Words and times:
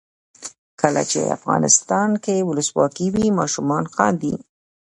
کله 0.81 1.01
چې 1.11 1.31
افغانستان 1.37 2.09
کې 2.23 2.35
ولسواکي 2.49 3.07
وي 3.13 3.27
ماشومان 3.39 3.83
خاندي. 3.95 4.35